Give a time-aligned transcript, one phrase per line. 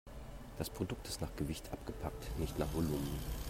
[0.57, 3.19] Das Produkt ist nach Gewicht abgepackt, nicht nach Volumen.